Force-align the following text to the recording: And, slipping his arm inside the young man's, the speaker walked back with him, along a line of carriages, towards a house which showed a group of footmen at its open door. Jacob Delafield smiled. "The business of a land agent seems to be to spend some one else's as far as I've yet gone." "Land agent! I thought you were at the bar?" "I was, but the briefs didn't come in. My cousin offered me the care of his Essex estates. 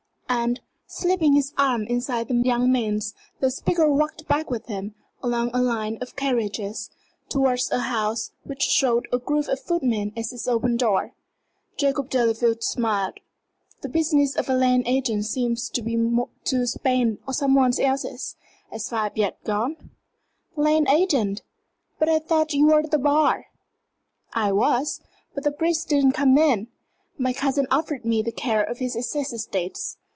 And, 0.33 0.61
slipping 0.87 1.33
his 1.33 1.53
arm 1.57 1.83
inside 1.83 2.27
the 2.29 2.33
young 2.33 2.71
man's, 2.71 3.13
the 3.41 3.51
speaker 3.51 3.91
walked 3.91 4.27
back 4.29 4.49
with 4.49 4.67
him, 4.67 4.95
along 5.21 5.51
a 5.53 5.61
line 5.61 5.97
of 6.01 6.15
carriages, 6.15 6.89
towards 7.29 7.69
a 7.69 7.79
house 7.79 8.31
which 8.45 8.63
showed 8.63 9.07
a 9.11 9.19
group 9.19 9.49
of 9.49 9.59
footmen 9.59 10.13
at 10.15 10.31
its 10.31 10.47
open 10.47 10.77
door. 10.77 11.11
Jacob 11.77 12.09
Delafield 12.09 12.63
smiled. 12.63 13.19
"The 13.81 13.89
business 13.89 14.35
of 14.37 14.49
a 14.49 14.55
land 14.55 14.83
agent 14.87 15.25
seems 15.25 15.69
to 15.69 15.81
be 15.81 15.97
to 16.45 16.65
spend 16.65 17.17
some 17.33 17.53
one 17.53 17.73
else's 17.79 18.35
as 18.71 18.89
far 18.89 19.07
as 19.07 19.11
I've 19.11 19.17
yet 19.17 19.43
gone." 19.43 19.91
"Land 20.55 20.87
agent! 20.89 21.43
I 21.99 22.17
thought 22.19 22.53
you 22.53 22.67
were 22.67 22.79
at 22.79 22.89
the 22.91 22.97
bar?" 22.97 23.47
"I 24.33 24.53
was, 24.53 25.01
but 25.35 25.43
the 25.43 25.51
briefs 25.51 25.83
didn't 25.83 26.13
come 26.13 26.35
in. 26.37 26.69
My 27.17 27.33
cousin 27.33 27.67
offered 27.69 28.05
me 28.05 28.21
the 28.23 28.31
care 28.31 28.63
of 28.63 28.79
his 28.79 28.95
Essex 28.95 29.33
estates. 29.33 29.97